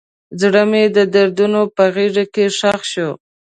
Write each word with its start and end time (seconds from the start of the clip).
زړه 0.41 0.61
مې 0.71 0.83
د 0.95 0.97
دردونو 1.13 1.61
په 1.75 1.83
غیږ 1.95 2.15
کې 2.33 2.45
ښخ 2.57 2.81
شو. 2.91 3.09